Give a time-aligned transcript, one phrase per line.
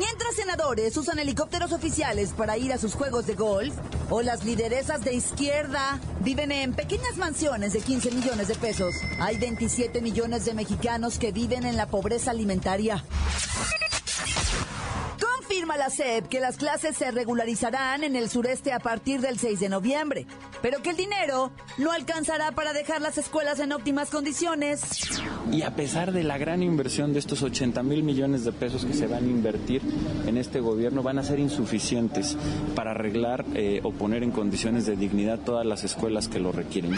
[0.00, 3.74] Mientras senadores usan helicópteros oficiales para ir a sus juegos de golf,
[4.08, 9.36] o las lideresas de izquierda viven en pequeñas mansiones de 15 millones de pesos, hay
[9.36, 13.04] 27 millones de mexicanos que viven en la pobreza alimentaria.
[15.70, 19.60] Confirma la SEP que las clases se regularizarán en el sureste a partir del 6
[19.60, 20.26] de noviembre,
[20.62, 24.82] pero que el dinero no alcanzará para dejar las escuelas en óptimas condiciones.
[25.52, 28.94] Y a pesar de la gran inversión de estos 80 mil millones de pesos que
[28.94, 29.80] se van a invertir
[30.26, 32.36] en este gobierno, van a ser insuficientes
[32.74, 36.96] para arreglar eh, o poner en condiciones de dignidad todas las escuelas que lo requieren.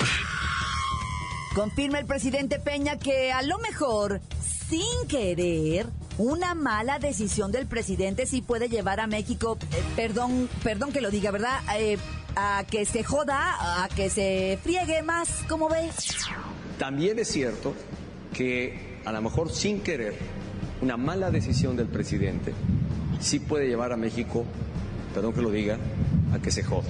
[1.54, 5.86] Confirma el presidente Peña que a lo mejor, sin querer,
[6.18, 11.10] una mala decisión del presidente sí puede llevar a México, eh, perdón, perdón que lo
[11.10, 11.60] diga, ¿verdad?
[11.78, 11.96] Eh,
[12.36, 16.16] a que se joda, a que se friegue más, ¿cómo ves?
[16.78, 17.74] También es cierto
[18.32, 20.16] que a lo mejor sin querer,
[20.80, 22.52] una mala decisión del presidente
[23.20, 24.44] sí puede llevar a México,
[25.14, 25.78] perdón que lo diga,
[26.34, 26.88] a que se joda,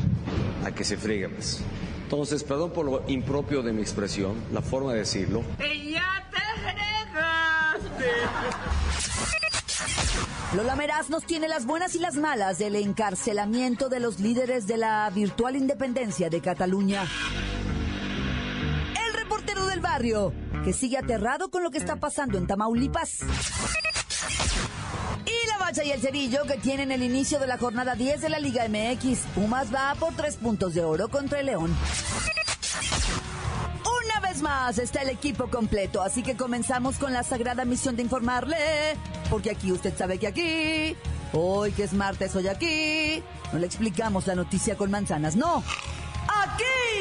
[0.64, 1.60] a que se friegue más.
[2.04, 5.42] Entonces, perdón por lo impropio de mi expresión, la forma de decirlo.
[5.58, 8.71] ¡Ya te fregaste!
[10.54, 14.76] Lola Meraz nos tiene las buenas y las malas del encarcelamiento de los líderes de
[14.76, 17.04] la virtual independencia de Cataluña.
[19.06, 23.20] El reportero del barrio, que sigue aterrado con lo que está pasando en Tamaulipas.
[25.24, 28.28] Y la bacha y el cerillo que tienen el inicio de la jornada 10 de
[28.28, 29.20] la Liga MX.
[29.34, 31.74] Pumas va por tres puntos de oro contra el León.
[34.42, 38.56] Está el equipo completo, así que comenzamos con la sagrada misión de informarle,
[39.30, 40.96] porque aquí usted sabe que aquí,
[41.32, 43.22] hoy que es martes, hoy aquí,
[43.52, 45.62] no le explicamos la noticia con manzanas, no.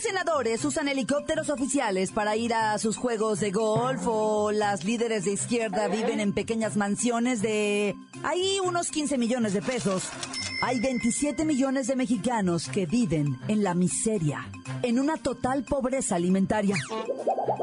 [0.00, 5.32] Senadores usan helicópteros oficiales para ir a sus juegos de golf o las líderes de
[5.32, 10.04] izquierda viven en pequeñas mansiones de ahí unos 15 millones de pesos,
[10.62, 14.46] hay 27 millones de mexicanos que viven en la miseria,
[14.82, 16.76] en una total pobreza alimentaria.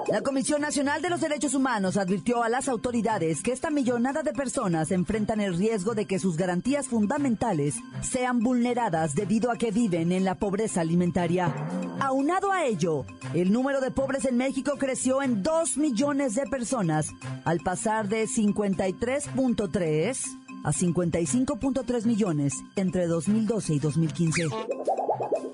[0.08, 4.34] La Comisión Nacional de los Derechos Humanos advirtió a las autoridades que esta millonada de
[4.34, 10.12] personas enfrentan el riesgo de que sus garantías fundamentales sean vulneradas debido a que viven
[10.12, 11.54] en la pobreza alimentaria.
[12.04, 17.08] Aunado a ello, el número de pobres en México creció en 2 millones de personas,
[17.46, 20.26] al pasar de 53.3
[20.66, 24.48] a 55.3 millones entre 2012 y 2015.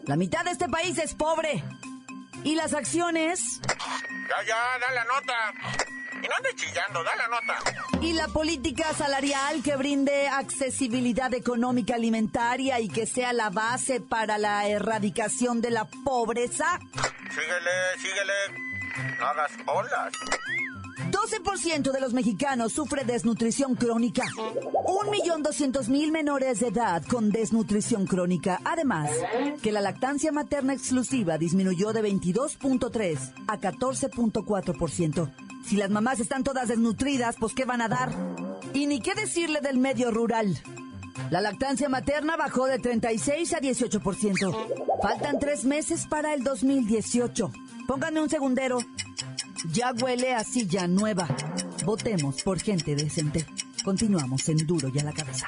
[0.05, 1.63] La mitad de este país es pobre.
[2.43, 5.53] Y las acciones Ya, ya, da la nota.
[6.22, 7.57] Y no andes chillando, da la nota.
[8.02, 14.38] y la política salarial que brinde accesibilidad económica alimentaria y que sea la base para
[14.38, 16.80] la erradicación de la pobreza.
[17.30, 18.34] Síguele, síguele.
[19.19, 20.13] No hagas olas.
[21.12, 24.24] 12% de los mexicanos sufre desnutrición crónica.
[24.36, 28.59] 1.200.000 menores de edad con desnutrición crónica.
[28.66, 29.09] Además,
[29.63, 35.48] que la lactancia materna exclusiva disminuyó de 22.3 a 14.4%.
[35.65, 38.11] Si las mamás están todas desnutridas, pues ¿qué van a dar?
[38.73, 40.61] Y ni qué decirle del medio rural.
[41.29, 45.01] La lactancia materna bajó de 36 a 18%.
[45.01, 47.51] Faltan tres meses para el 2018.
[47.87, 48.79] Pónganme un segundero.
[49.71, 51.27] Ya huele a silla nueva.
[51.85, 53.45] Votemos por gente decente.
[53.83, 55.47] Continuamos en Duro y a la cabeza.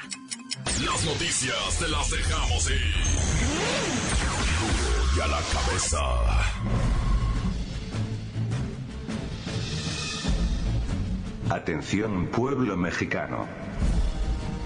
[0.84, 2.94] Las noticias te las dejamos ir.
[4.60, 7.11] Duro y a la cabeza.
[11.52, 13.46] Atención pueblo mexicano.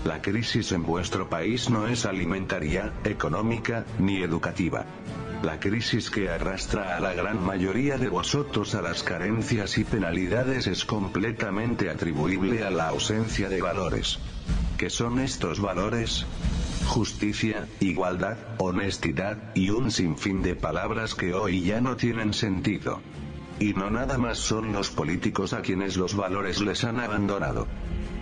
[0.05, 4.85] La crisis en vuestro país no es alimentaria, económica, ni educativa.
[5.43, 10.69] La crisis que arrastra a la gran mayoría de vosotros a las carencias y penalidades
[10.69, 14.21] es completamente atribuible a la ausencia de valores.
[14.79, 16.25] ¿Qué son estos valores?
[16.87, 23.01] Justicia, igualdad, honestidad, y un sinfín de palabras que hoy ya no tienen sentido.
[23.59, 27.67] Y no nada más son los políticos a quienes los valores les han abandonado.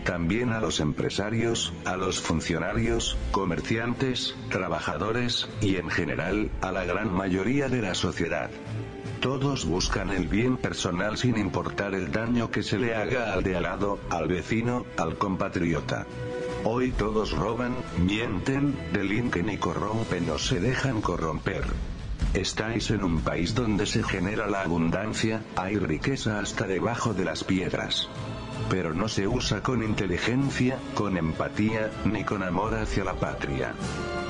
[0.05, 7.13] También a los empresarios, a los funcionarios, comerciantes, trabajadores, y en general, a la gran
[7.13, 8.51] mayoría de la sociedad.
[9.21, 13.57] Todos buscan el bien personal sin importar el daño que se le haga al de
[13.57, 16.07] al lado, al vecino, al compatriota.
[16.65, 21.65] Hoy todos roban, mienten, delinquen y corrompen o se dejan corromper.
[22.35, 27.45] Estáis en un país donde se genera la abundancia, hay riqueza hasta debajo de las
[27.45, 28.09] piedras.
[28.69, 33.75] Pero no se usa con inteligencia, con empatía, ni con amor hacia la patria.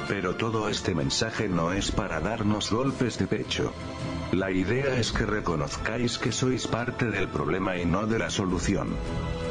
[0.07, 3.73] Pero todo este mensaje no es para darnos golpes de pecho.
[4.33, 8.89] La idea es que reconozcáis que sois parte del problema y no de la solución.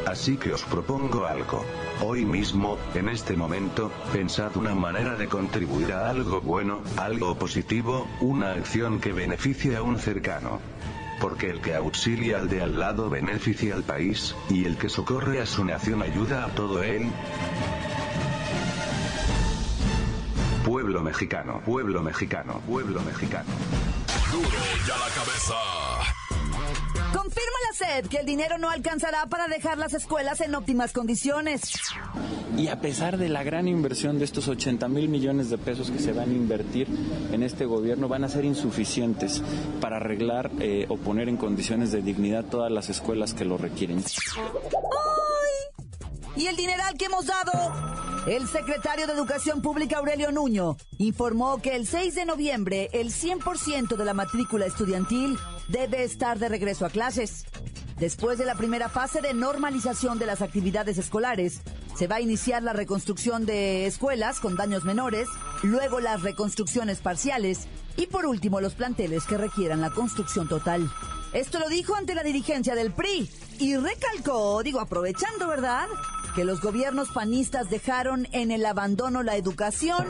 [0.06, 1.66] Así que os propongo algo.
[2.02, 8.08] Hoy mismo, en este momento, pensad una manera de contribuir a algo bueno, algo positivo,
[8.20, 10.60] una acción que beneficie a un cercano.
[11.22, 15.40] Porque el que auxilia al de al lado beneficia al país, y el que socorre
[15.40, 17.10] a su nación ayuda a todo él.
[20.66, 23.50] Pueblo mexicano, pueblo mexicano, pueblo mexicano.
[24.32, 24.50] Duro
[24.88, 26.03] ya la cabeza.
[28.10, 31.62] Que el dinero no alcanzará para dejar las escuelas en óptimas condiciones.
[32.58, 36.00] Y a pesar de la gran inversión de estos 80 mil millones de pesos que
[36.00, 36.88] se van a invertir
[37.32, 39.44] en este gobierno, van a ser insuficientes
[39.82, 44.04] para arreglar eh, o poner en condiciones de dignidad todas las escuelas que lo requieren.
[44.38, 44.44] ¡Ay!
[46.36, 47.52] ¿Y el dineral que hemos dado?
[48.28, 53.98] El secretario de Educación Pública Aurelio Nuño informó que el 6 de noviembre el 100%
[53.98, 55.38] de la matrícula estudiantil
[55.68, 57.46] debe estar de regreso a clases.
[58.00, 61.62] Después de la primera fase de normalización de las actividades escolares,
[61.98, 65.28] se va a iniciar la reconstrucción de escuelas con daños menores,
[65.62, 70.90] luego las reconstrucciones parciales y por último los planteles que requieran la construcción total.
[71.34, 73.30] Esto lo dijo ante la dirigencia del PRI
[73.60, 75.88] y recalcó, digo aprovechando, ¿verdad?
[76.36, 80.08] Que los gobiernos panistas dejaron en el abandono la educación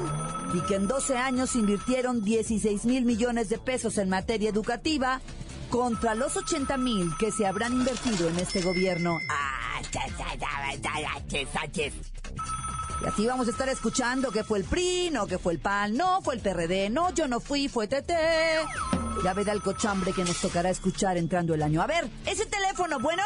[0.53, 5.21] y que en 12 años invirtieron 16 mil millones de pesos en materia educativa
[5.73, 9.17] contra los 80 mil que se habrán invertido en este gobierno.
[13.01, 15.97] Y así vamos a estar escuchando que fue el PRI, no que fue el PAN,
[15.97, 18.11] no fue el PRD, no, yo no fui, fue TT.
[19.23, 21.81] Ya verá el cochambre que nos tocará escuchar entrando el año.
[21.81, 23.23] A ver, ese teléfono, bueno.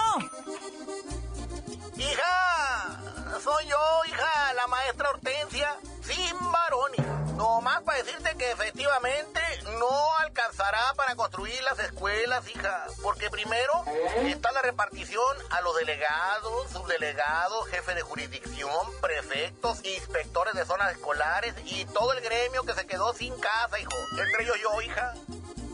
[1.97, 3.01] Hija,
[3.43, 3.77] soy yo,
[4.07, 6.91] hija, la maestra Hortensia, sin varón,
[7.37, 7.43] hija.
[7.43, 9.39] No más para decirte que efectivamente
[9.79, 12.85] no alcanzará para construir las escuelas, hija.
[13.01, 13.83] Porque primero
[14.23, 21.53] está la repartición a los delegados, subdelegados, jefes de jurisdicción, prefectos, inspectores de zonas escolares
[21.65, 23.91] y todo el gremio que se quedó sin casa, hijo.
[24.11, 25.13] Entre ellos yo, hija.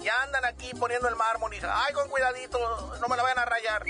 [0.01, 1.73] Ya andan aquí poniendo el mármol, hija.
[1.85, 2.59] Ay, con cuidadito,
[2.99, 3.83] no me la vayan a rayar.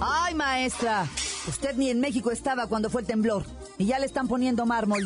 [0.00, 1.06] Ay, maestra,
[1.46, 3.44] usted ni en México estaba cuando fue el temblor
[3.78, 5.02] y ya le están poniendo mármol.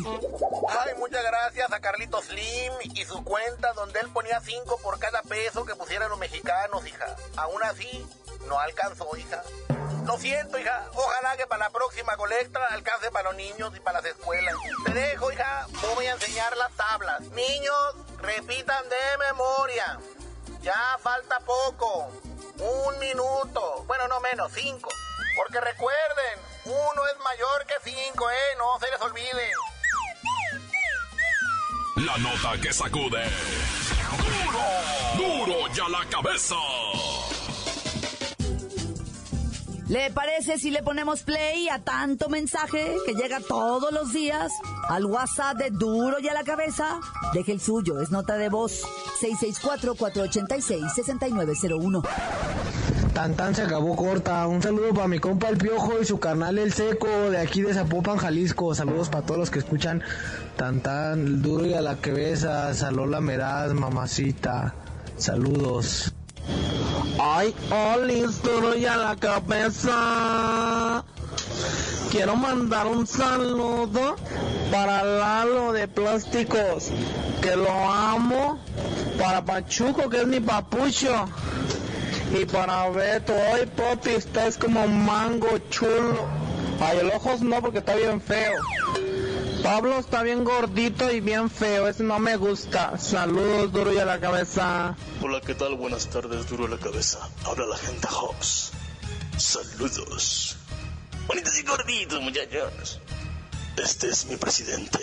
[0.69, 5.21] Ay, muchas gracias a Carlitos Slim y su cuenta donde él ponía cinco por cada
[5.23, 7.15] peso que pusieran los mexicanos, hija.
[7.35, 8.05] Aún así,
[8.47, 9.43] no alcanzó, hija.
[10.05, 10.85] Lo siento, hija.
[10.93, 14.55] Ojalá que para la próxima colecta alcance para los niños y para las escuelas.
[14.85, 15.67] Te dejo, hija.
[15.95, 17.21] Voy a enseñar las tablas.
[17.31, 19.99] Niños, repitan de memoria.
[20.61, 22.11] Ya falta poco.
[22.57, 23.83] Un minuto.
[23.87, 24.89] Bueno, no menos, cinco.
[25.35, 28.55] Porque recuerden, uno es mayor que cinco, ¿eh?
[28.57, 29.51] No se les olvide.
[31.97, 33.23] La nota que sacude.
[35.15, 36.55] Duro, duro ya la cabeza.
[39.91, 44.53] ¿Le parece si le ponemos play a tanto mensaje que llega todos los días
[44.87, 47.01] al WhatsApp de Duro y a la cabeza?
[47.33, 48.83] Deje el suyo, es nota de voz
[49.19, 52.07] 664-486-6901.
[53.13, 54.47] Tan tan se acabó corta.
[54.47, 57.73] Un saludo para mi compa el Piojo y su carnal el Seco de aquí de
[57.73, 58.73] Zapopan, Jalisco.
[58.73, 60.01] Saludos para todos los que escuchan
[60.55, 62.73] Tan tan duro y a la cabeza.
[62.73, 64.73] Salola Meraz, mamacita.
[65.17, 66.13] Saludos.
[67.19, 71.03] Ay, Olis, duro y a la cabeza.
[72.11, 74.15] Quiero mandar un saludo
[74.71, 76.89] para Lalo de Plásticos,
[77.41, 78.59] que lo amo.
[79.17, 81.27] Para Pachuco, que es mi papucho.
[82.33, 86.25] Y para Beto, ay papi, estás como mango chulo.
[86.79, 88.53] Ay, el ojos no, porque está bien feo.
[89.63, 92.97] Pablo está bien gordito y bien feo, ese no me gusta.
[92.97, 94.95] Saludos, duro y a la cabeza.
[95.21, 95.75] Hola, ¿qué tal?
[95.75, 97.19] Buenas tardes, duro a la cabeza.
[97.45, 98.71] Habla la gente Hobbs.
[99.37, 100.57] Saludos.
[101.27, 102.99] Bonitos y gorditos, muchachos.
[103.77, 104.99] Este es mi presidente.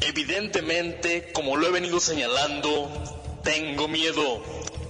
[0.00, 4.42] Evidentemente, como lo he venido señalando, tengo miedo.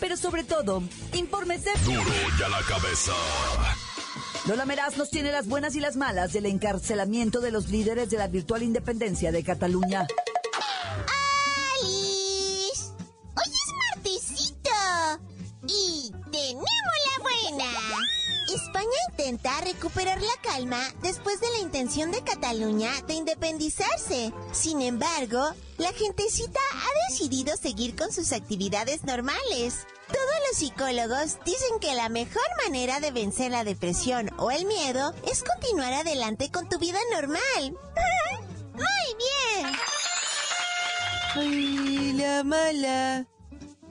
[0.00, 1.70] Pero sobre todo, infórmese.
[1.84, 2.02] Duro
[2.38, 3.12] y a la cabeza.
[4.46, 8.18] Lola Meraz nos tiene las buenas y las malas del encarcelamiento de los líderes de
[8.18, 10.06] la virtual independencia de Cataluña.
[19.28, 24.32] Intenta recuperar la calma después de la intención de Cataluña de independizarse.
[24.52, 29.86] Sin embargo, la gentecita ha decidido seguir con sus actividades normales.
[30.06, 35.12] Todos los psicólogos dicen que la mejor manera de vencer la depresión o el miedo
[35.30, 37.38] es continuar adelante con tu vida normal.
[38.72, 39.76] Muy bien.
[41.34, 43.26] Ay, la mala.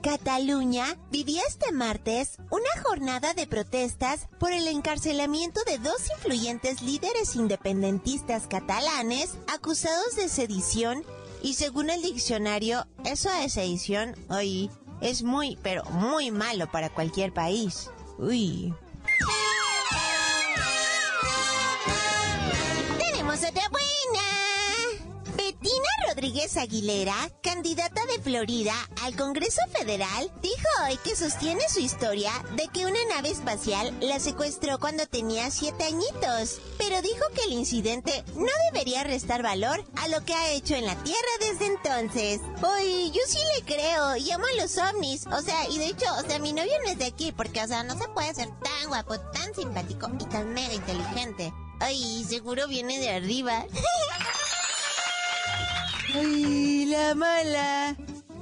[0.08, 7.36] Cataluña vivió este martes una jornada de protestas por el encarcelamiento de dos influyentes líderes
[7.36, 11.04] independentistas catalanes acusados de sedición
[11.42, 14.70] y según el diccionario, eso de sedición, hoy
[15.02, 17.90] es muy, pero muy malo para cualquier país.
[18.16, 18.72] Uy.
[26.18, 32.66] Rodríguez Aguilera, candidata de Florida al Congreso Federal, dijo hoy que sostiene su historia de
[32.66, 38.24] que una nave espacial la secuestró cuando tenía siete añitos, pero dijo que el incidente
[38.34, 42.40] no debería restar valor a lo que ha hecho en la Tierra desde entonces.
[42.62, 46.06] Uy, yo sí le creo y amo a los ovnis, o sea, y de hecho,
[46.18, 48.48] o sea, mi novio no es de aquí porque, o sea, no se puede ser
[48.48, 51.52] tan guapo, tan simpático y tan mega inteligente.
[51.78, 53.64] Ay, seguro viene de arriba.
[56.18, 57.96] ¡Ay, la mala!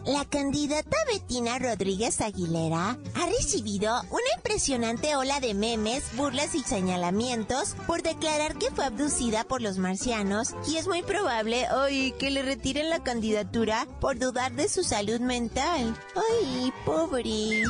[0.07, 7.75] La candidata Betina Rodríguez Aguilera ha recibido una impresionante ola de memes, burlas y señalamientos
[7.89, 12.43] por declarar que fue abducida por los marcianos y es muy probable hoy que le
[12.43, 15.97] retiren la candidatura por dudar de su salud mental.
[16.15, 17.65] ¡Ay, pobre!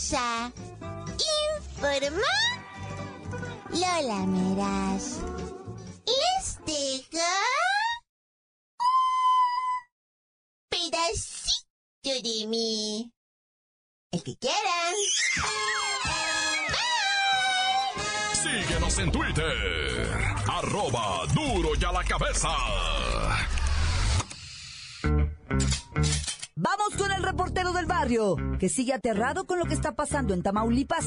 [0.00, 0.52] A la cabeza.
[1.68, 2.32] Informa
[3.70, 5.20] Lola Meras.
[6.66, 7.26] Dejo
[10.68, 13.12] pedacito de mí.
[14.12, 14.94] El que quieran.
[18.34, 20.24] Síguenos en Twitter.
[20.48, 22.48] Arroba duro y a la cabeza.
[26.62, 30.42] Vamos con el reportero del barrio, que sigue aterrado con lo que está pasando en
[30.42, 31.06] Tamaulipas.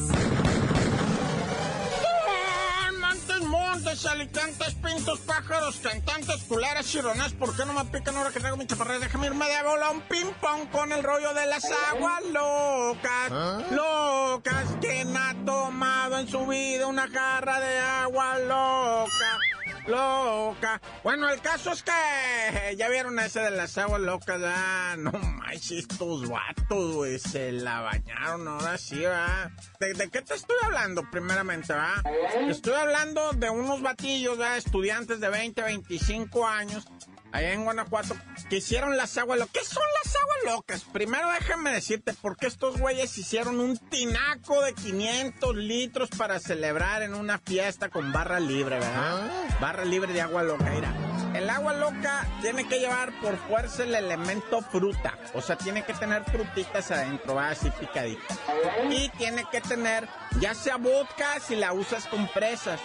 [2.99, 8.39] Montes, montes, alicantes, pintos, pájaros, cantantes, culeras, chironas, ¿por qué no me pican ahora que
[8.39, 8.97] traigo mi chaparra?
[8.97, 14.65] Déjame irme de bola un ping-pong con el rollo de las aguas locas, locas.
[14.81, 19.42] ¿Quién ha tomado en su vida una jarra de agua loca?
[19.87, 20.81] Loca.
[21.03, 25.71] Bueno, el caso es que ya vieron ese de las aguas locas, ah, no manches,
[25.71, 29.51] estos vatos, güey, se la bañaron ahora sí, ¿verdad?
[29.79, 32.01] ¿De, qué te estoy hablando primeramente, va?
[32.47, 34.57] Estoy hablando de unos batillos, ¿verdad?
[34.57, 36.85] Estudiantes de 20, 25 años,
[37.33, 38.15] allá en Guanajuato,
[38.49, 39.53] que hicieron las aguas locas.
[39.53, 40.83] ¿Qué son las aguas locas?
[40.93, 47.01] Primero déjame decirte por qué estos güeyes hicieron un tinaco de 500 litros para celebrar
[47.01, 49.29] en una fiesta con barra libre, ¿verdad?
[49.59, 50.93] Barra libre de agua loca, mira.
[51.33, 55.17] El agua loca tiene que llevar por fuerza el elemento fruta.
[55.33, 58.39] O sea, tiene que tener frutitas adentro, así picaditas.
[58.91, 60.07] Y tiene que tener,
[60.39, 62.79] ya sea vodka si la usas con fresas.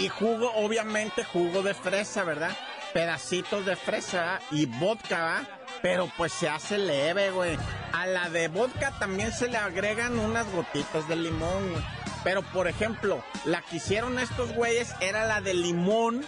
[0.00, 2.50] Y jugo, obviamente, jugo de fresa, ¿verdad?
[2.96, 5.46] Pedacitos de fresa y vodka.
[5.82, 7.58] Pero pues se hace leve, güey.
[7.92, 11.84] A la de vodka también se le agregan unas gotitas de limón, güey.
[12.24, 16.24] Pero, por ejemplo, la que hicieron estos güeyes era la de limón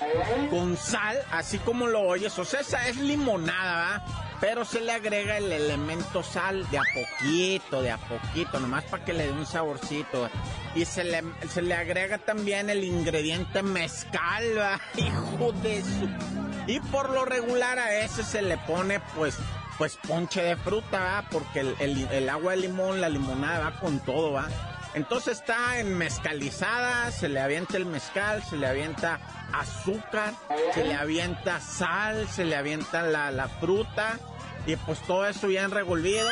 [0.51, 2.39] con sal, así como lo oyes.
[2.39, 4.05] O sea, esa es limonada.
[4.39, 9.05] Pero se le agrega el elemento sal de a poquito, de a poquito, nomás para
[9.07, 10.29] que le dé un saborcito.
[10.75, 14.81] Y se le, se le agrega también el ingrediente mezcal, ¿va?
[14.97, 16.48] Hijo de su...
[16.69, 19.37] Y por lo regular a ese se le pone, pues,
[19.79, 21.25] pues ponche de fruta, ¿va?
[21.31, 24.47] Porque el, el- agua de limón, la limonada va con todo, ¿va?
[24.95, 29.19] Entonces está enmezcalizada, se le avienta el mezcal, se le avienta
[29.53, 30.35] azúcar,
[30.75, 34.19] se le avienta sal, se le avienta la, la fruta
[34.67, 36.29] y pues todo eso ya en revolvido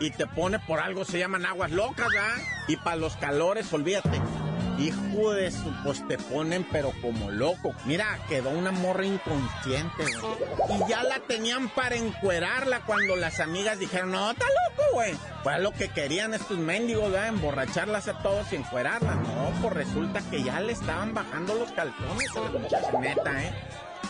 [0.00, 2.36] y te pone por algo se llaman aguas locas, ¿verdad?
[2.68, 4.20] Y para los calores, olvídate.
[4.78, 7.74] Hijo de su, pues te ponen pero como loco.
[7.84, 10.76] Mira, quedó una morra inconsciente, güey.
[10.76, 15.14] Y ya la tenían para encuerarla cuando las amigas dijeron, no, está loco, güey.
[15.42, 17.28] Pues lo que querían estos mendigos, ¿verdad?
[17.28, 19.16] Emborracharlas a todos y encuerarlas.
[19.16, 23.54] No, pues resulta que ya le estaban bajando los calzones a la muchacha, neta, ¿eh?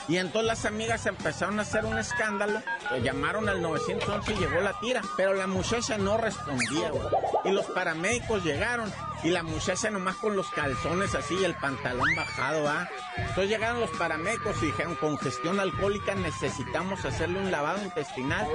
[0.09, 2.63] Y entonces las amigas empezaron a hacer un escándalo,
[3.03, 7.09] llamaron al 911 y llegó la tira, pero la muchacha no respondía, güey.
[7.45, 8.93] Y los paramédicos llegaron
[9.23, 12.89] y la muchacha nomás con los calzones así y el pantalón bajado, ¿va?
[13.17, 18.47] Entonces llegaron los paramédicos y dijeron, congestión alcohólica, necesitamos hacerle un lavado intestinal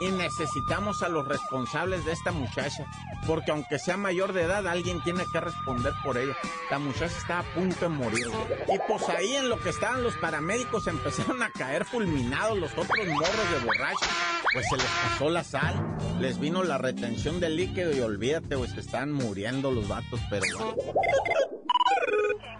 [0.00, 2.84] y necesitamos a los responsables de esta muchacha,
[3.26, 6.36] porque aunque sea mayor de edad, alguien tiene que responder por ella.
[6.70, 8.28] La muchacha está a punto de morir.
[8.68, 13.06] Y pues ahí en lo que estaban los paramédicos empezaron a caer fulminados los otros
[13.06, 14.08] morros de borrachos.
[14.52, 18.72] Pues se les pasó la sal, les vino la retención de líquido y olvídate, pues
[18.72, 20.76] se están muriendo los vatos, pero...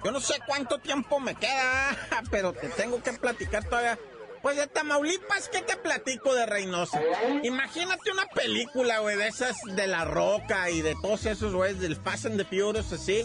[0.04, 1.96] Yo no sé cuánto tiempo me queda,
[2.30, 3.98] pero te tengo que platicar todavía.
[4.42, 7.02] Pues de Tamaulipas, ¿qué te platico de Reynosa?
[7.42, 11.96] Imagínate una película, güey, de esas de La Roca y de todos esos güeyes del
[11.96, 13.24] Fast and the Furious, así.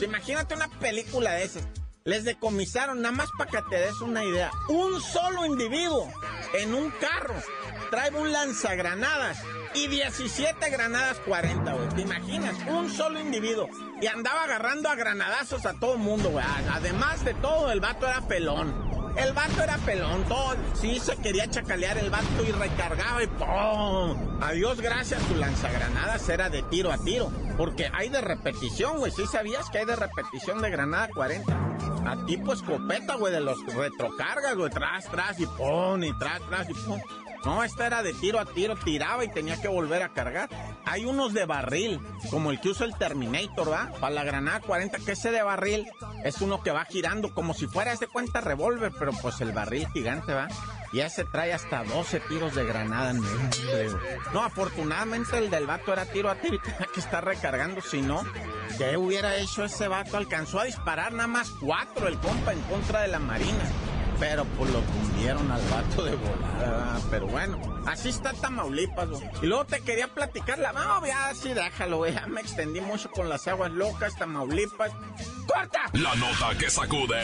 [0.00, 1.66] Imagínate una película de esas.
[2.04, 6.08] Les decomisaron, nada más para que te des una idea, un solo individuo
[6.54, 7.34] en un carro
[7.92, 9.36] trae un lanzagranadas
[9.74, 11.88] y 17 granadas 40, güey.
[11.90, 12.54] ¿Te imaginas?
[12.68, 13.68] Un solo individuo.
[14.00, 16.44] Y andaba agarrando a granadazos a todo el mundo, güey.
[16.70, 18.92] Además de todo, el vato era pelón.
[19.16, 20.56] El vato era pelón, todo.
[20.74, 24.42] Sí, se quería chacalear el vato y recargaba y ¡pum!
[24.42, 25.22] Adiós, gracias.
[25.28, 27.30] Su lanzagranadas era de tiro a tiro.
[27.56, 29.12] Porque hay de repetición, güey.
[29.12, 31.52] ¿Sí sabías que hay de repetición de granada 40?
[32.06, 34.70] A tipo escopeta, güey, de los retrocargas, güey.
[34.70, 36.02] Tras, tras y ¡pum!
[36.02, 37.00] Y tras, tras y ¡pum!
[37.44, 40.48] No, esta era de tiro a tiro, tiraba y tenía que volver a cargar.
[40.84, 43.90] Hay unos de barril, como el que usa el Terminator, ¿va?
[44.00, 45.86] Para la granada 40, que ese de barril
[46.24, 49.88] es uno que va girando como si fuera ese cuenta revólver, pero pues el barril
[49.92, 50.48] gigante, ¿va?
[50.92, 53.22] Y ese trae hasta 12 tiros de granada en.
[54.32, 58.02] No, afortunadamente el del vato era tiro a tiro y tenía que estar recargando, si
[58.02, 58.22] no,
[58.76, 60.16] ¿qué hubiera hecho ese vato?
[60.18, 63.64] Alcanzó a disparar nada más cuatro el compa en contra de la marina.
[64.22, 67.00] Pero pues lo fundieron al vato de volada.
[67.10, 67.58] Pero bueno,
[67.88, 69.28] así está Tamaulipas, güey.
[69.42, 70.72] Y luego te quería platicar la.
[70.72, 72.14] No, ya sí, déjalo, güey.
[72.14, 74.92] Ya me extendí mucho con las aguas locas, Tamaulipas.
[75.48, 75.90] ¡Corta!
[75.94, 77.20] La nota que sacude.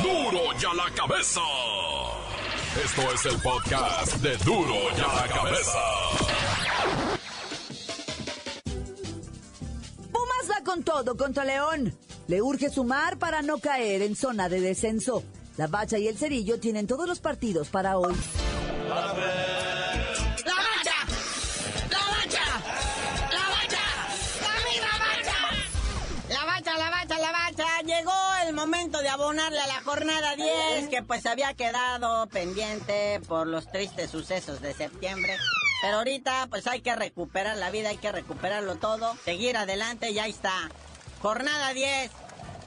[0.00, 0.30] ¡Duro!
[0.30, 1.40] ¡Duro ya la cabeza!
[2.84, 5.80] Esto es el podcast de Duro ya la cabeza.
[10.12, 11.98] Pumas va con todo contra León.
[12.30, 15.24] Le urge sumar para no caer en zona de descenso.
[15.56, 18.14] La Bacha y el Cerillo tienen todos los partidos para hoy.
[18.86, 19.24] ¡La bacha!
[20.46, 20.54] ¡La
[22.06, 22.44] bacha!
[23.32, 23.82] ¡La bacha!
[24.46, 25.38] ¡La misma bacha!
[26.28, 27.66] La bacha, la bacha, la bacha.
[27.84, 28.12] Llegó
[28.46, 33.66] el momento de abonarle a la jornada 10, que pues había quedado pendiente por los
[33.72, 35.36] tristes sucesos de septiembre.
[35.82, 40.20] Pero ahorita pues hay que recuperar la vida, hay que recuperarlo todo, seguir adelante y
[40.20, 40.70] ahí está.
[41.20, 42.10] Jornada 10.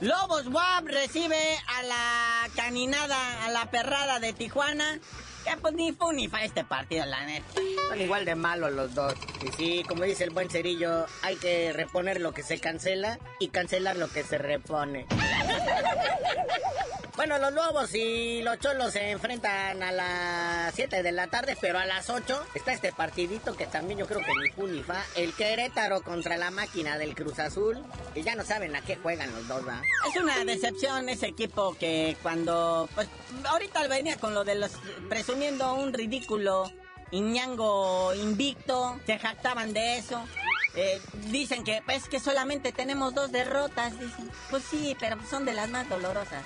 [0.00, 1.36] Lobos WAP recibe
[1.66, 5.00] a la caninada, a la perrada de Tijuana.
[5.44, 7.46] Que pues ni fu ni fa este partido, la neta.
[7.88, 9.14] Son igual de malos los dos.
[9.42, 13.48] Y sí, como dice el buen cerillo, hay que reponer lo que se cancela y
[13.48, 15.06] cancelar lo que se repone.
[17.16, 21.78] Bueno, los Lobos y los Cholos se enfrentan a las 7 de la tarde, pero
[21.78, 24.82] a las 8 está este partidito que también yo creo que ni fu ni.
[25.14, 27.84] El Querétaro contra la máquina del Cruz Azul.
[28.16, 29.80] Y ya no saben a qué juegan los dos, ¿va?
[30.08, 32.88] Es una decepción ese equipo que cuando...
[32.96, 33.08] Pues
[33.44, 34.72] ahorita venía con lo de los...
[35.08, 36.72] presumiendo un ridículo
[37.12, 40.20] Iñango invicto, se jactaban de eso.
[40.74, 41.00] Eh,
[41.30, 44.30] dicen que es que solamente tenemos dos derrotas, dicen.
[44.50, 46.44] Pues sí, pero son de las más dolorosas.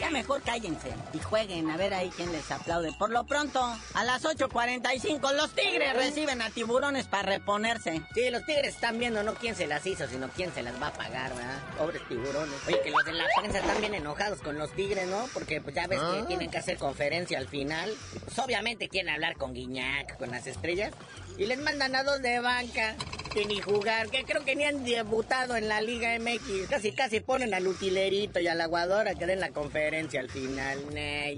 [0.00, 2.92] Ya mejor cállense y jueguen a ver ahí quién les aplaude.
[2.98, 3.60] Por lo pronto,
[3.94, 8.02] a las 8.45 los Tigres reciben a Tiburones para reponerse.
[8.14, 10.88] Sí, los Tigres están viendo no quién se las hizo, sino quién se las va
[10.88, 11.58] a pagar, ¿verdad?
[11.78, 12.54] Pobres tiburones.
[12.66, 15.28] Oye, que los de la prensa están bien enojados con los Tigres, ¿no?
[15.32, 17.94] Porque pues ya ves que tienen que hacer conferencia al final.
[18.24, 20.92] Pues obviamente quieren hablar con Guiñac, con las estrellas.
[21.38, 22.94] Y les mandan a dos de banca
[23.44, 26.68] ni jugar, que creo que ni han debutado en la Liga MX.
[26.68, 30.78] Casi, casi ponen al utilerito y a la aguadora que den la conferencia al final.
[30.94, 31.30] Nah,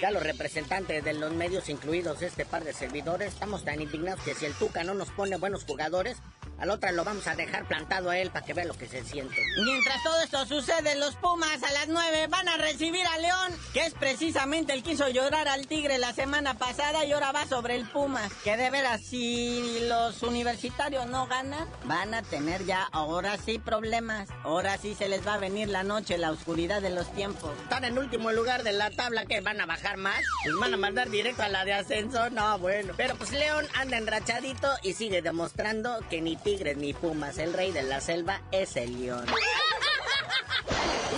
[0.00, 4.34] ya los representantes de los medios, incluidos este par de servidores, estamos tan indignados que
[4.34, 6.16] si el Tuca no nos pone buenos jugadores,
[6.60, 8.86] A la otra lo vamos a dejar plantado a él para que vea lo que
[8.86, 9.34] se siente.
[9.64, 13.86] Mientras todo esto sucede, los Pumas a las 9 van a recibir a León, que
[13.86, 17.76] es precisamente el que hizo llorar al Tigre la semana pasada y ahora va sobre
[17.76, 18.30] el Pumas.
[18.44, 24.28] Que de veras, si los universitarios no ganan, van a tener ya ahora sí problemas.
[24.44, 27.52] Ahora sí se les va a venir la noche, la oscuridad de los tiempos.
[27.62, 30.20] Están en último lugar de la tabla, que van a bajar más.
[30.44, 32.28] Les van a mandar directo a la de ascenso.
[32.28, 32.92] No, bueno.
[32.98, 37.70] Pero pues León anda enrachadito y sigue demostrando que ni Tigres ni Pumas, el rey
[37.70, 39.24] de la selva, es el León.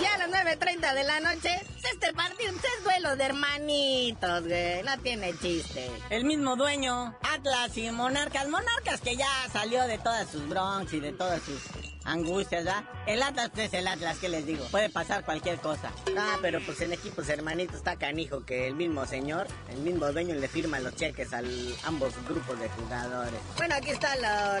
[0.01, 4.81] Y a las 9.30 de la noche, este partido es duelo de hermanitos, güey.
[4.83, 5.89] No tiene chiste.
[6.09, 8.47] El mismo dueño, Atlas y Monarcas.
[8.47, 11.61] Monarcas que ya salió de todas sus bronx y de todas sus
[12.05, 12.83] angustias, ¿verdad?
[13.05, 14.65] El Atlas es el Atlas, ¿qué les digo?
[14.71, 15.91] Puede pasar cualquier cosa.
[16.17, 20.35] Ah, pero pues en equipos hermanitos está canijo que el mismo señor, el mismo dueño
[20.35, 21.41] le firma los cheques a
[21.83, 23.39] ambos grupos de jugadores.
[23.57, 24.15] Bueno, aquí está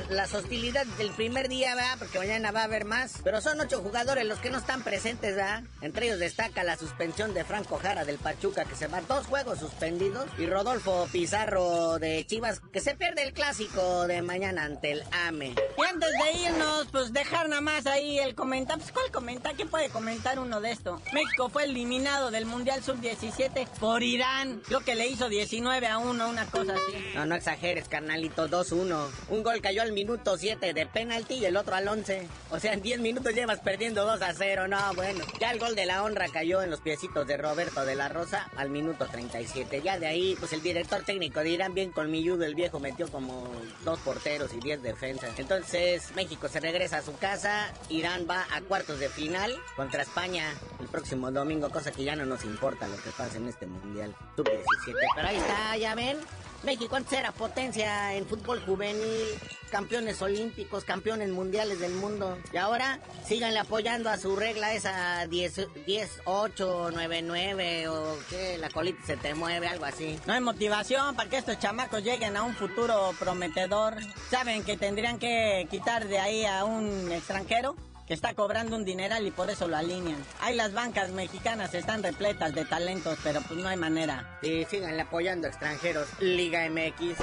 [0.09, 1.95] las hostilidades del primer día, ¿verdad?
[1.99, 3.19] Porque mañana va a haber más.
[3.23, 5.63] Pero son ocho jugadores los que no están presentes, ¿verdad?
[5.81, 9.59] Entre ellos destaca la suspensión de Franco Jara del Pachuca, que se va dos juegos
[9.59, 10.27] suspendidos.
[10.37, 15.55] Y Rodolfo Pizarro de Chivas, que se pierde el clásico de mañana ante el AME.
[15.77, 18.81] Y antes de irnos, pues deja nada más ahí el comentario.
[18.83, 19.53] Pues, ¿cuál comenta?
[19.53, 21.01] ¿Qué puede comentar uno de esto?
[21.13, 24.61] México fue eliminado del Mundial Sub-17 por Irán.
[24.69, 27.15] Lo que le hizo 19 a 1, una cosa así.
[27.15, 28.47] No, no exageres, carnalito.
[28.47, 29.07] 2-1.
[29.29, 32.27] Un gol cayó al minuto 7 de penalti y el otro al 11.
[32.51, 34.67] O sea, en 10 minutos llevas perdiendo 2 a 0.
[34.67, 35.25] No, bueno.
[35.39, 38.49] Ya el gol de la honra cayó en los piecitos de Roberto de la Rosa
[38.55, 39.81] al minuto 37.
[39.81, 43.49] Ya de ahí, pues el director técnico de Irán, bien colmilludo, el viejo metió como
[43.83, 45.37] dos porteros y 10 defensas.
[45.37, 47.71] Entonces, México se regresa a su casa.
[47.87, 50.43] Irán va a cuartos de final contra España
[50.81, 54.13] el próximo domingo, cosa que ya no nos importa lo que pase en este mundial
[54.35, 54.93] sub-17.
[55.15, 56.17] Pero ahí está, ya ven.
[56.63, 59.27] México antes era potencia en fútbol juvenil,
[59.69, 62.37] campeones olímpicos, campeones mundiales del mundo.
[62.53, 68.57] Y ahora síganle apoyando a su regla esa 10, 10 8, 9, 9 o que
[68.57, 70.17] la colita se te mueve, algo así.
[70.25, 73.95] No hay motivación para que estos chamacos lleguen a un futuro prometedor.
[74.29, 77.75] Saben que tendrían que quitar de ahí a un extranjero
[78.13, 80.23] está cobrando un dineral y por eso lo alinean.
[80.41, 84.37] Ahí las bancas mexicanas están repletas de talentos, pero pues no hay manera.
[84.41, 86.07] Y síganle apoyando extranjeros.
[86.19, 87.17] Liga MX.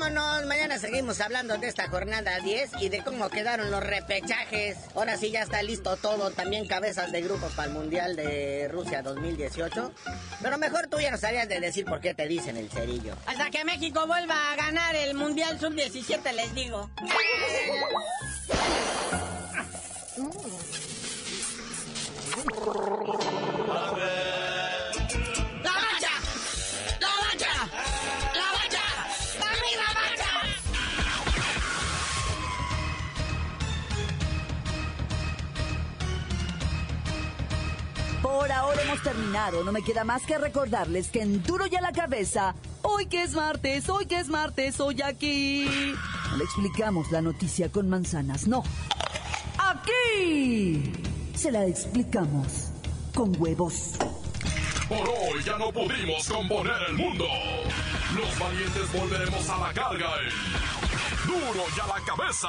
[0.00, 0.46] Vámonos.
[0.46, 4.78] Mañana seguimos hablando de esta jornada 10 y de cómo quedaron los repechajes.
[4.94, 6.30] Ahora sí ya está listo todo.
[6.30, 9.92] También cabezas de grupo para el Mundial de Rusia 2018.
[10.42, 13.14] Pero mejor tú ya no sabías de decir por qué te dicen el cerillo.
[13.26, 16.88] Hasta que México vuelva a ganar el Mundial Sub-17, les digo.
[39.02, 39.64] terminado.
[39.64, 43.22] No me queda más que recordarles que en Duro y a la Cabeza, hoy que
[43.22, 45.66] es martes, hoy que es martes, hoy aquí.
[46.30, 48.62] No le explicamos la noticia con manzanas, no.
[49.58, 50.92] Aquí
[51.34, 52.70] se la explicamos
[53.14, 53.92] con huevos.
[54.88, 57.24] Por hoy ya no pudimos componer el mundo.
[58.16, 60.10] Los valientes volveremos a la carga.
[61.26, 62.48] Duro y a la cabeza.